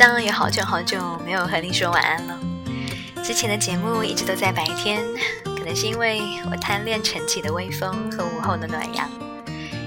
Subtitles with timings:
[0.00, 2.40] 像有好久好久没有和你说晚安了。
[3.22, 5.04] 之前的节目一直都在白天，
[5.44, 9.06] 可能是因为我贪恋晨起的微风和午后的暖阳，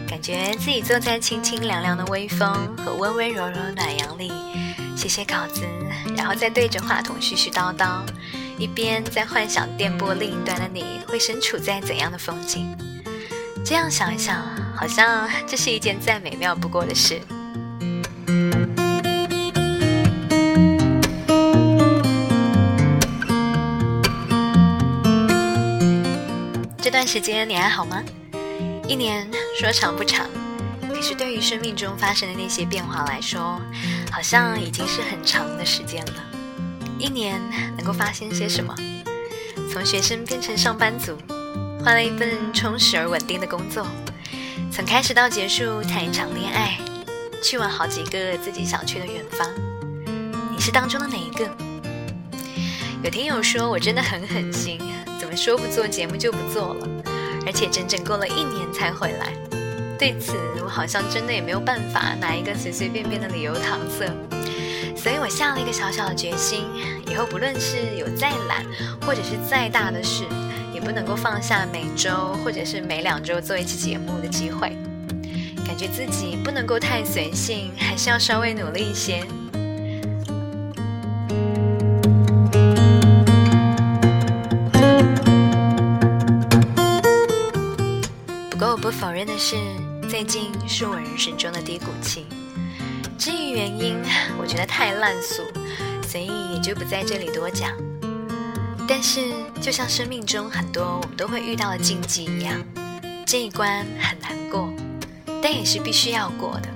[0.08, 4.32] 感觉自己坐在清清凉凉的微风和温温柔柔的暖阳里，
[4.96, 5.64] 写写稿子，
[6.16, 8.04] 然后再对着话筒絮絮叨叨，
[8.60, 12.72] 一边在幻想电波另一端的你会身处在怎样的风景。
[13.66, 14.46] 这样想一想，
[14.76, 17.20] 好像这是一件再美妙不过的事。
[27.06, 28.04] 时间你还好吗？
[28.88, 30.26] 一年说长不长，
[30.88, 33.60] 可是对于生命中发生的那些变化来说，
[34.12, 36.14] 好像已经是很长的时间了。
[36.98, 37.42] 一年
[37.78, 38.76] 能够发生些什么？
[39.72, 41.18] 从学生变成上班族。
[41.84, 43.86] 换了一份充实而稳定的工作，
[44.72, 46.78] 从开始到结束谈一场恋爱，
[47.44, 49.46] 去往好几个自己想去的远方。
[50.50, 51.50] 你是当中的哪一个？
[53.04, 54.80] 有听友说我真的很狠心，
[55.20, 56.88] 怎么说不做节目就不做了，
[57.46, 59.34] 而且整整过了一年才回来。
[59.98, 64.12] 对此，我好像真的也没有办法拿一个随随便便的理由搪塞，
[64.96, 66.66] 所以我下了一个小小的决心：
[67.10, 68.66] 以后不论是有再懒，
[69.06, 70.26] 或者是再大的事。
[70.74, 72.10] 也不能够放下每周
[72.44, 74.76] 或者是每两周做一期节目的机会，
[75.64, 79.24] 感觉自己不能够太随性，还是要稍微努力一些。
[89.34, 89.56] 的是，
[90.08, 92.28] 最近是我人生中的低谷期。
[93.18, 93.98] 至于原因，
[94.40, 95.42] 我觉得太烂俗，
[96.08, 97.72] 所以也就不在这里多讲。
[98.88, 102.64] 但是，就像生命中很多我们都会遇到的禁忌一样，
[103.26, 104.72] 这一关很难过，
[105.42, 106.70] 但也是必须要过的。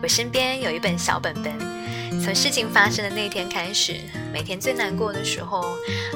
[0.00, 1.52] 我身边有一本小本本，
[2.24, 3.96] 从事情发生的那天开始，
[4.32, 5.60] 每天最难过的时候，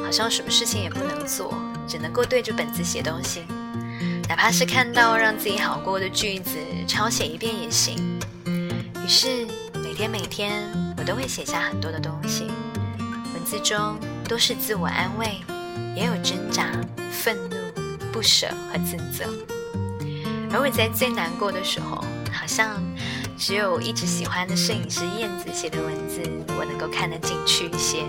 [0.03, 1.55] 好像什么事情也不能做，
[1.87, 3.43] 只能够对着本子写东西，
[4.33, 6.57] 哪怕是看到让自己好过的句子，
[6.89, 8.19] 抄写一遍也行。
[8.47, 9.47] 于是，
[9.85, 10.63] 每天每天，
[10.97, 12.45] 我都会写下很多的东西，
[13.35, 13.95] 文字中。
[14.27, 15.43] 都是自我安慰，
[15.95, 16.71] 也有挣扎、
[17.11, 17.57] 愤怒、
[18.11, 19.27] 不舍和自责。
[20.51, 22.83] 而我在最难过的时候，好像
[23.37, 26.23] 只有一直喜欢的摄影师燕子写的文字，
[26.59, 28.07] 我能够看得进去一些。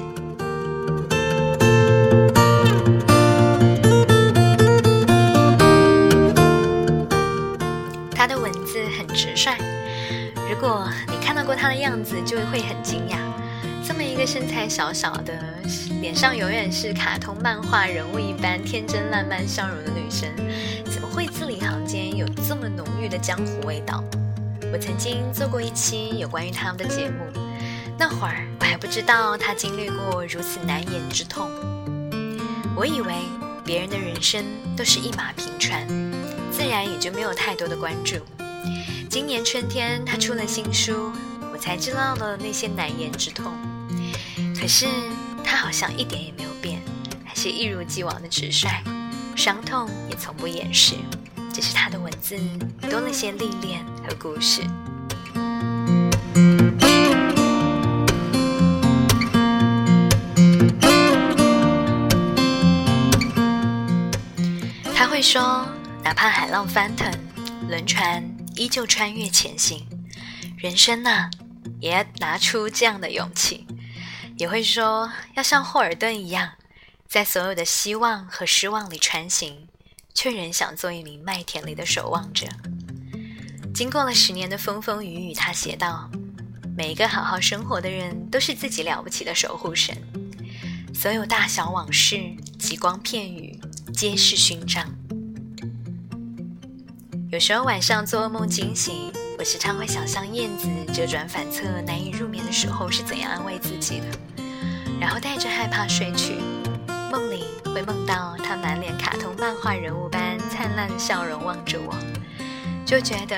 [11.64, 13.18] 你看到过他的样子，就会很惊讶。
[13.86, 15.34] 这么一个身材小小的，
[16.02, 20.30] 脸上永远是卡通漫画人物一般天真烂漫笑容的女生，
[20.92, 24.04] 怎么会字里行间有这么浓郁的江湖味道？
[24.74, 27.24] 我曾经做过一期有关于他们的节目，
[27.98, 31.50] 那会儿我还不知道他经历过如此难言之痛。
[32.76, 33.14] 我以为
[33.64, 34.44] 别人的人生
[34.76, 35.88] 都是一马平川，
[36.52, 38.16] 自然也就没有太多的关注。
[39.10, 41.12] 今年春天他出了新书，
[41.64, 43.54] 才知道了那些难言之痛。
[44.54, 44.86] 可是
[45.46, 46.82] 他好像一点也没有变，
[47.24, 48.68] 还是一如既往的直率，
[49.34, 50.96] 伤痛也从不掩饰，
[51.54, 52.38] 只是他的文字
[52.92, 54.62] 多了些历练和故事。
[64.94, 65.66] 他会说，
[66.04, 67.10] 哪怕海浪翻腾，
[67.70, 68.22] 轮船
[68.58, 69.88] 依旧穿越前行，
[70.58, 71.30] 人生呢，
[71.80, 73.66] 也要拿出这样的勇气。
[74.38, 76.54] 也会说要像霍尔顿一样，
[77.08, 79.68] 在所有的希望和失望里穿行，
[80.14, 82.48] 却仍想做一名麦田里的守望者。
[83.76, 86.10] 经过了十年的风风雨雨，他写道
[86.76, 89.96] ：“每一个好好生活的人，都是自己了不起的守护神。
[90.94, 93.60] 所有大小往事、极光片语，
[93.94, 94.94] 皆是勋章。”
[97.32, 99.12] 有时候晚上做噩梦惊醒，
[99.44, 104.06] 我时常会想象燕子折转反侧、难以入眠的时候是怎样安慰自己的，
[105.02, 106.36] 然后带着害怕睡去。
[107.12, 111.94] 梦里会梦到他满脸卡通漫画人物般灿烂的笑容望着我，
[112.86, 113.36] 就觉得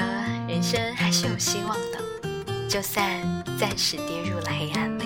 [0.48, 3.04] 人生还是有希望的，就算
[3.58, 5.06] 暂时跌入了黑暗里。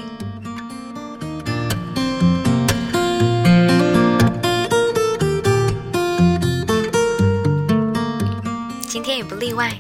[8.85, 9.79] 今天也不例外，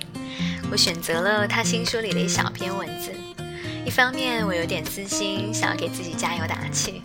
[0.71, 3.11] 我选择了他新书里的一小篇文字。
[3.85, 7.01] 一方面，我有点私心，想要给自己加油打气；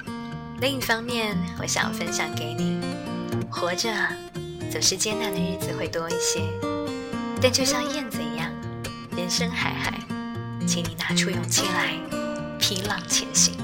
[0.61, 2.78] 另一方面，我想要分享给你：
[3.50, 3.90] 活着
[4.70, 6.43] 总是艰难的日子会多一些，
[7.40, 8.50] 但就像燕子一样，
[9.16, 9.99] 人生海海，
[10.67, 11.94] 请你拿出勇气来，
[12.58, 13.55] 劈浪前行。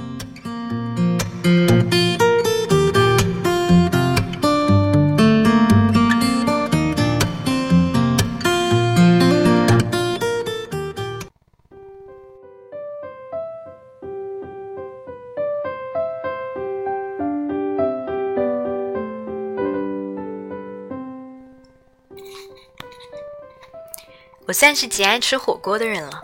[24.60, 26.20] 算是极爱吃火锅的人了。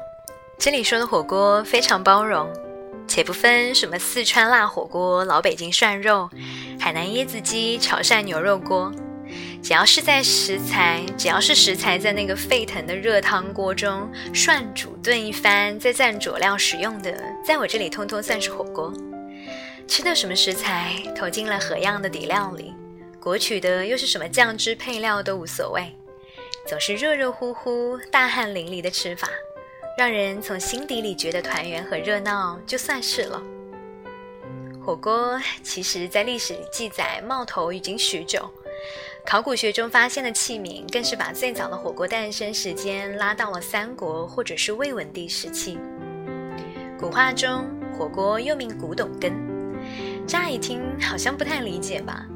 [0.59, 2.47] 这里说的火锅非常包容，
[3.09, 6.29] 且不分什么四川辣火锅、老北京涮肉、
[6.79, 8.93] 海南椰子鸡、潮汕牛肉锅，
[9.63, 18.93] 只要是在食材，只要是食材在那个沸腾的热汤锅中涮煮炖一番，再蘸佐料食用的，在我这里通通算是火锅。
[19.89, 22.75] 吃的什么食材，投进了何样的底料里，
[23.19, 25.91] 裹取的又是什么酱汁配料都无所谓。
[26.67, 29.29] 总是热热乎乎、大汗淋漓的吃法，
[29.97, 33.41] 让人从心底里觉得团圆和热闹，就算是了。
[34.85, 38.51] 火锅其实，在历史里记载冒头已经许久，
[39.25, 45.79] 考古学中发现的器皿更是把最早的火锅诞生时间拉到了三国或者是魏文帝时期。
[46.99, 47.65] 古话中，
[47.97, 49.33] 火锅又名古董羹，
[50.27, 52.27] 乍一听好像不太理解吧？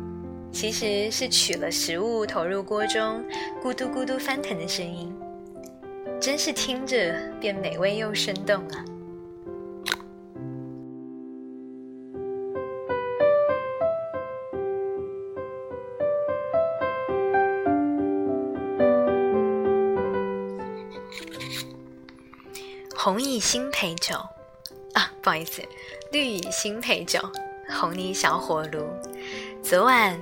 [0.52, 3.24] 其实是取了食物投入锅中，
[3.62, 5.10] 咕嘟咕嘟翻腾的声音，
[6.20, 8.84] 真是听着便美味又生动啊！
[22.94, 24.14] 红蚁新陪酒
[24.92, 25.62] 啊，不好意思，
[26.12, 27.18] 绿蚁新陪酒，
[27.80, 28.84] 红泥小火炉，
[29.62, 30.20] 昨晚。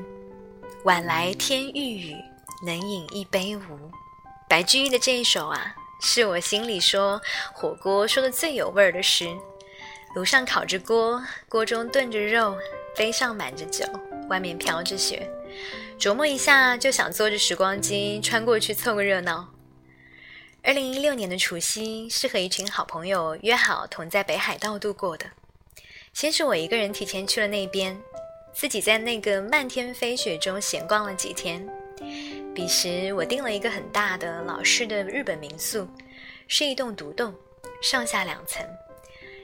[0.88, 2.17] 晚来天欲雨，
[2.64, 3.90] 能饮一杯无？
[4.49, 7.20] 白居易的这一首啊，是我心里说
[7.52, 9.29] 火锅说的最有味儿的诗。
[10.14, 12.56] 炉上烤着锅，锅中炖着肉，
[12.96, 13.85] 杯上满着酒，
[14.31, 15.31] 外面飘着雪。
[16.00, 19.50] 琢磨一下，就想坐着时光机穿过去凑个热闹。
[20.62, 25.26] 二零一六年的除夕是和一群好朋友约好同在北海道度过的。
[26.14, 28.00] 先是我一个人提前去了那边。
[28.58, 31.64] 自己在那个漫天飞雪中闲逛了几天。
[32.52, 35.87] 彼时我订了一个很大的老式的日本民宿，
[36.49, 37.32] 是一栋独栋，
[37.81, 38.66] 上下两层，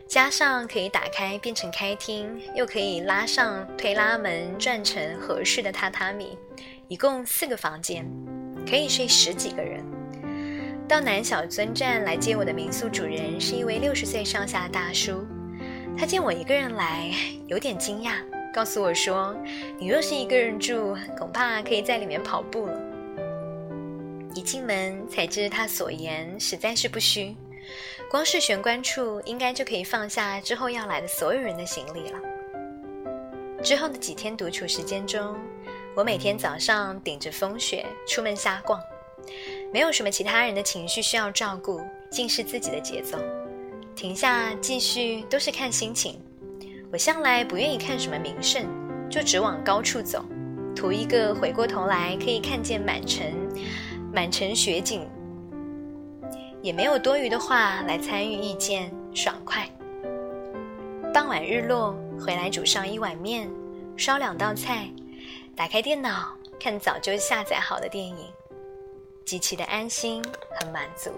[0.09, 6.37] 加上可以打开变成开厅，又可以拉上推拉门转成合适的榻榻米，
[6.89, 8.05] 一共四个房间，
[8.69, 9.85] 可以睡十几个人。
[10.89, 15.25] 到南小樽站来接我的民宿主人是一位六十岁上下的大叔，
[15.97, 17.15] 他见我一个人来，
[17.47, 18.15] 有点惊讶。
[18.55, 19.35] 告诉我说
[19.81, 22.81] ：“你若是一个人住，恐怕可以在里面跑步了。”
[24.33, 27.35] 一进门才知他所言实在是不虚，
[28.09, 32.21] 光是玄关处应该就可以放下之后要来的所有人的行李了。
[33.61, 35.37] 之后的几天独处时间中，
[35.97, 38.81] 我每天早上顶着风雪出门瞎逛，
[39.73, 43.19] 没有什么其他人的情绪需要照顾，尽是自己的节奏，
[43.97, 46.21] 停下继续都是看心情。
[46.95, 48.65] 我向来不愿意看什么名胜，
[49.11, 50.25] 就只往高处走，
[50.77, 53.27] 图一个回过头来可以看见满城
[54.13, 55.05] 满城雪景，
[56.63, 59.69] 也没有多余的话来参与意见，爽快。
[61.13, 63.51] 傍晚日落回来，煮上一碗面，
[63.97, 64.89] 烧两道菜，
[65.57, 68.19] 打开电脑看早就下载好的电影，
[69.25, 70.23] 极其的安心
[70.61, 71.11] 和满足。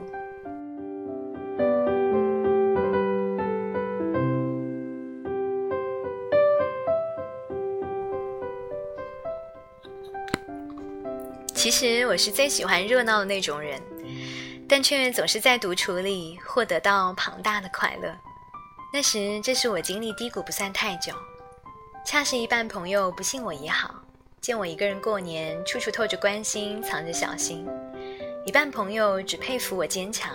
[11.79, 13.79] 其实我是最喜欢热闹的那种人，
[14.67, 18.17] 但却总是在独处里获得到庞大的快乐。
[18.95, 21.13] 那时这是我经历低谷不算太久，
[22.03, 23.95] 恰是一半朋友不信我也好，
[24.41, 27.67] 见我一个人过年，处处透着关心，藏着小心；
[28.47, 30.35] 一半朋友只佩服我坚强，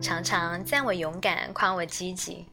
[0.00, 2.46] 常常赞我勇敢，夸我积极。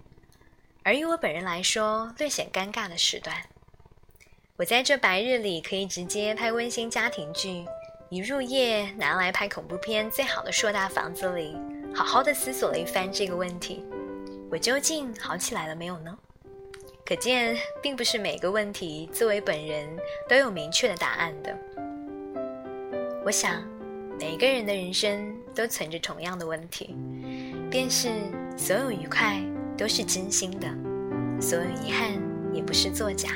[0.84, 3.34] 而于我本人来说，略显尴尬的时段，
[4.58, 7.66] 我在这白日里可以直接拍温馨家庭剧。
[8.10, 11.58] 一入夜拿来拍恐怖片最好的硕大房子里，
[11.94, 13.84] 好好的思索了一番这个问题：
[14.50, 16.18] 我究竟好起来了没有呢？
[17.06, 19.86] 可见，并不是每个问题作为本人
[20.30, 21.54] 都有明确的答案的。
[23.26, 23.62] 我想，
[24.18, 26.96] 每个人的人生都存着同样的问题，
[27.70, 28.08] 便是
[28.56, 29.42] 所有愉快
[29.78, 30.68] 都是真心的，
[31.42, 32.14] 所有遗憾
[32.54, 33.32] 也不是作假，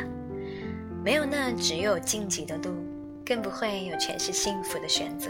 [1.04, 2.74] 没有那只有荆棘的路。
[3.32, 5.30] 更不会有全是幸福的选择，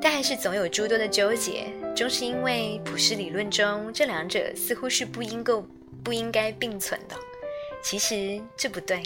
[0.00, 5.66] 但还是总有诸多的纠结，终是因为普世理论中这两者似乎是不应够
[6.04, 7.16] 不应该并存的。
[7.82, 9.02] 其实这不对。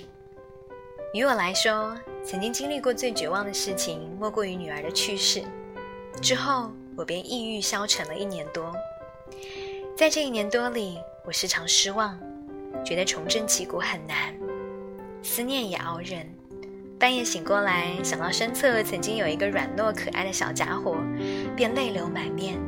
[1.14, 5.42] 于我来说，曾经经历过最绝望的事情，莫过于女儿的去世。
[6.20, 8.70] 之后，我便抑郁消沉了一年多。
[9.96, 12.20] 在这一年多里，我时常失望，
[12.84, 14.34] 觉得重振旗鼓很难，
[15.22, 16.30] 思念也熬人。
[17.00, 20.98] 半夜醒过来，想到身侧曾经有一个软糯可爱的小家伙，
[21.56, 22.60] 便泪流满面，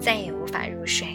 [0.00, 1.06] 再也无法入睡。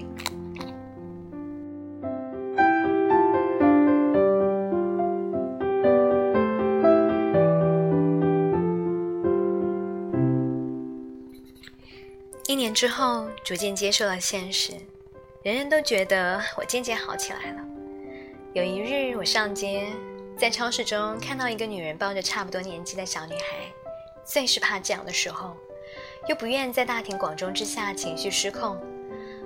[12.47, 14.71] 一年之后，逐渐接受了现实。
[15.43, 17.59] 人人都觉得我渐渐好起来了。
[18.53, 19.87] 有一日，我上街，
[20.41, 23.71] 在超市中看到一个女人抱着差不多年纪的小女孩。
[24.25, 25.55] 最是怕这样的时候，
[26.27, 28.75] 又不愿在大庭广众之下情绪失控，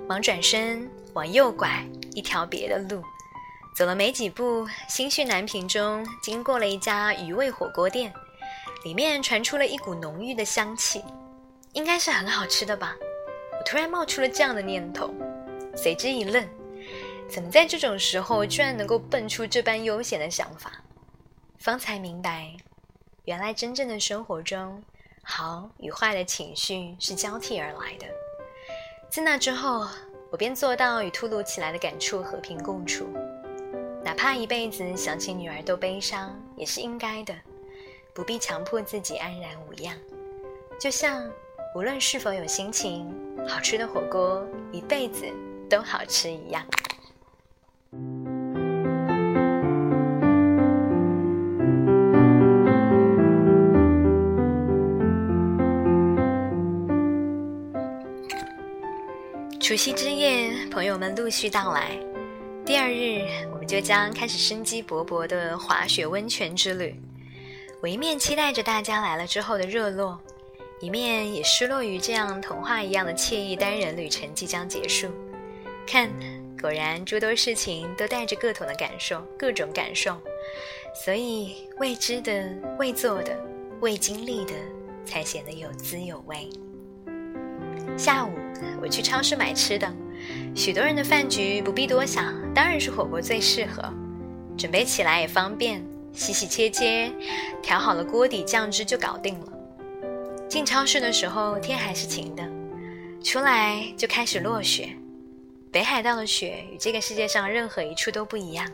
[0.08, 3.02] 忙转身往右拐一条别的路。
[3.76, 8.10] 走了没几步，心绪难平中经过了一家鱼味火锅店，
[8.82, 11.04] 里面传出了一股浓郁的香气，
[11.74, 12.96] 应该是很好吃的吧。
[13.52, 15.12] 我突然冒出了这样的念头。
[15.76, 16.42] 随之一愣，
[17.28, 20.72] 怎么在这种时候居然能够蹦出这般悠闲的想法？
[21.58, 22.52] 方才明白，
[23.24, 24.82] 原来真正的生活中，
[25.22, 28.06] 好与坏的情绪是交替而来的。
[29.10, 29.86] 自那之后，
[30.30, 33.08] 我便做到与突如其来的感触和平共处，
[34.04, 37.34] 哪怕一辈子想起女儿都悲伤，也是应该的，
[38.12, 39.96] 不必强迫自己安然无恙。
[40.78, 41.28] 就像
[41.74, 43.12] 无论是否有心情，
[43.48, 45.26] 好吃的火锅一辈子。
[45.68, 46.64] 都好吃一样。
[59.66, 61.98] 除夕之夜，朋友们陆续到来。
[62.64, 63.20] 第二日，
[63.50, 66.94] 我们就将开始生机勃勃的滑雪温泉之旅。
[67.82, 70.20] 我一面期待着大家来了之后的热络，
[70.78, 75.08] 一面也失落于这样童话一样的惬意单人旅程即将结束。
[75.84, 76.08] 看，
[76.62, 80.16] 果然诸多事情都带着各种的感受，各种感受，
[81.04, 83.36] 所以未知的、未做的、
[83.80, 84.52] 未经历的，
[85.04, 86.48] 才显得有滋有味。
[87.98, 88.30] 下午
[88.80, 89.92] 我去超市买吃的，
[90.54, 93.82] 许多人的饭局不必多想，当然是火锅最适合，
[94.56, 97.12] 准备起来也方便，洗洗切切，
[97.62, 99.52] 调好了锅底酱汁就搞定了。
[100.48, 102.48] 进超市的时候天还是晴的，
[103.22, 104.90] 出来就开始落雪。
[105.72, 108.66] 北海道的雪与这个世界上任何一处都不一样，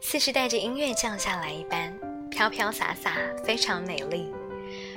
[0.00, 1.92] 似是带着音乐降下来一般，
[2.30, 4.32] 飘飘洒洒，非常美丽。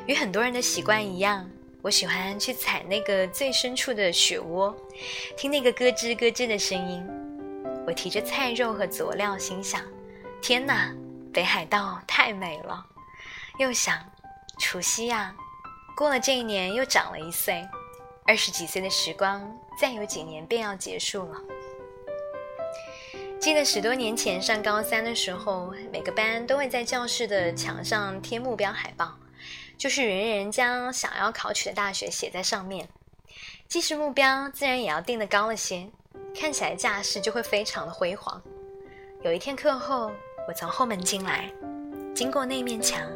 [0.06, 1.50] 与很多人的习惯一样，
[1.82, 4.76] 我喜欢去踩那个最深处的雪窝，
[5.38, 7.08] 听那个咯吱咯吱的声音。
[7.88, 9.82] 我提着菜肉和佐料，心想：
[10.42, 10.94] 天哪，
[11.34, 12.86] 北海道太美了。
[13.60, 13.98] 又想，
[14.60, 15.34] 除夕呀，
[15.96, 17.66] 过了这一年又长了一岁。
[18.26, 19.42] 二十几岁的时光，
[19.80, 21.42] 再有几年便要结束了。
[23.40, 29.18] 记得十多年前上高三的时候，每个班都会在教室的墙上贴目标海报，
[29.80, 32.90] 就是人人将想要考取的大学写在上面。
[33.70, 35.90] 既是目标，自然也要定得高了些，
[36.36, 38.42] 看起来架势就会非常的辉煌。
[39.22, 40.12] 有一天课后，
[40.50, 41.50] 我从后门进来，
[42.14, 43.10] 经过那面墙，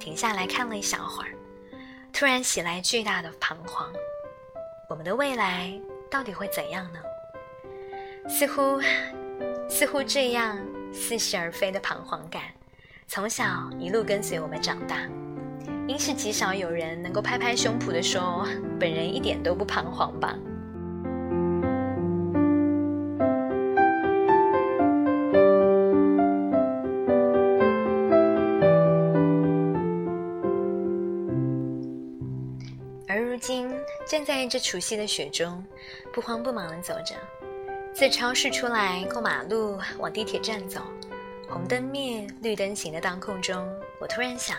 [0.00, 1.30] 停下来看了一小会儿，
[2.12, 3.88] 突然袭来巨大的彷徨。
[4.90, 5.72] 我们的未来
[6.10, 6.98] 到底会怎样呢？
[8.28, 8.82] 似乎，
[9.70, 10.58] 似乎这样
[10.92, 12.42] 似是而非的彷徨感，
[13.06, 15.08] 从小一路跟随我们长大，
[15.88, 18.46] 应是极少有人能够拍拍胸脯的说，
[18.78, 20.38] 本人一点都不彷徨吧。
[33.08, 33.74] 而如今
[34.06, 35.64] 站在这除夕的雪中，
[36.12, 37.14] 不慌不忙地走着，
[37.94, 40.82] 自超市出来，过马路，往地铁站走。
[41.48, 43.66] 红灯灭，绿灯行的当空中，
[43.98, 44.58] 我突然想，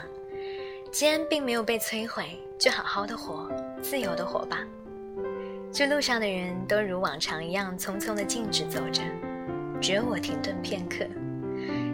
[0.91, 2.25] 既然并没有被摧毁，
[2.57, 3.47] 就好好的活，
[3.81, 4.57] 自由的活吧。
[5.71, 9.03] 这路上的人都如往常一样匆匆的径直走着，
[9.79, 11.05] 只有我停顿片刻，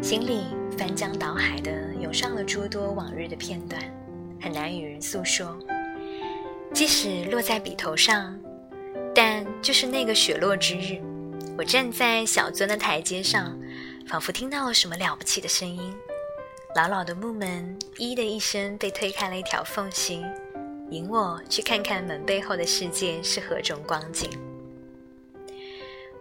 [0.01, 0.45] 心里
[0.77, 3.81] 翻江倒海的涌上了诸多往日的片段，
[4.41, 5.57] 很难与人诉说。
[6.73, 8.39] 即使落在笔头上，
[9.13, 11.01] 但就是那个雪落之日，
[11.57, 13.59] 我站在小樽的台阶上，
[14.07, 15.93] 仿佛听到了什么了不起的声音。
[16.75, 20.21] 老老的木门“咦”的一声被推开了一条缝隙，
[20.89, 24.29] 引我去看看门背后的世界是何种光景。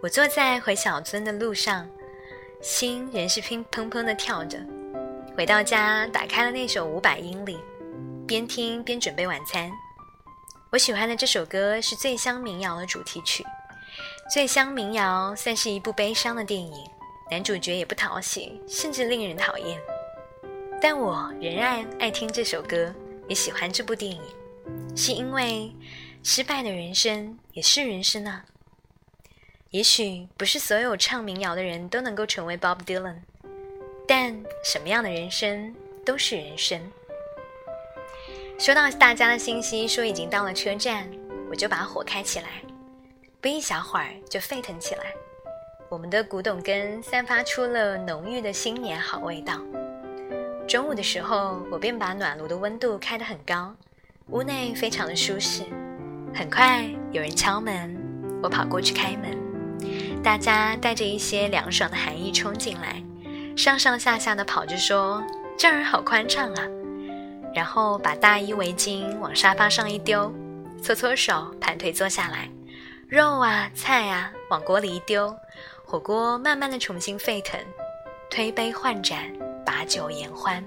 [0.01, 1.85] 我坐在回小樽的路上，
[2.61, 4.57] 心仍是砰砰砰的跳着。
[5.35, 7.57] 回到家，打开了那首《五百英里》，
[8.25, 9.69] 边听边准备晚餐。
[10.71, 13.43] 我喜欢的这首歌是《醉乡民谣》的主题曲，
[14.33, 16.73] 《醉乡民谣》算是一部悲伤的电影，
[17.29, 19.77] 男主角也不讨喜，甚至令人讨厌。
[20.81, 22.93] 但我仍然爱听这首歌，
[23.27, 24.21] 也喜欢这部电影，
[24.95, 25.73] 是因为
[26.23, 28.45] 失败的人生也是人生啊。
[29.71, 33.17] 也许不是所有唱民谣的人都能够成为 Bob Dylan，
[34.07, 36.79] 但什么样的人生都是人生。
[38.57, 41.09] 收到大家的信息说已经到了车站，
[41.49, 42.61] 我就把火开起来，
[43.41, 45.13] 不一小会儿就沸腾起来。
[45.89, 49.59] 我们的古董根散发出了浓郁的新年好味道。
[50.67, 53.73] 中午的时候，我便把暖炉的温度开得很高，
[54.29, 55.63] 屋内非常的舒适。
[56.33, 57.95] 很快有人敲门，
[58.41, 59.37] 我跑过去开门，
[60.23, 63.01] 大家带着一些凉爽的寒意冲进来，
[63.55, 65.23] 上上下下的跑着说
[65.55, 66.63] ：“这儿好宽敞啊。”
[67.53, 70.33] 然后把大衣围巾往沙发上一丢，
[70.81, 72.49] 搓搓手，盘腿坐下来，
[73.07, 75.33] 肉啊菜啊往锅里一丢，
[75.85, 77.59] 火锅慢慢的重新沸腾，
[78.31, 79.19] 推杯换盏，
[79.77, 80.63] 把酒言欢，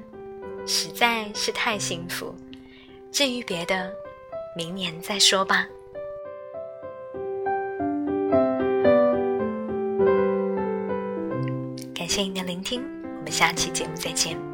[0.67, 2.35] 实在是太幸福。
[3.11, 3.91] 至于别的，
[4.55, 5.67] 明年再说吧。
[11.95, 12.83] 感谢您的聆听，
[13.17, 14.48] 我们下期节目再见。